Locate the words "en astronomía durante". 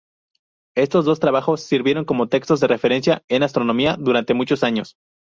3.27-4.33